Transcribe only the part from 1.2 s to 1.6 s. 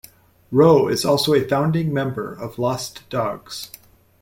a